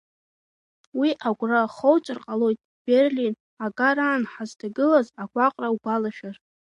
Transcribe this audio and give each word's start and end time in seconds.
Уи 0.99 1.09
агәра 1.27 1.63
хоуҵар 1.75 2.19
ҟалоит, 2.25 2.59
Берлин 2.85 3.35
агараан 3.65 4.23
ҳазҭагылаз 4.31 5.07
агәаҟра 5.21 5.67
угәалашәар. 5.75 6.35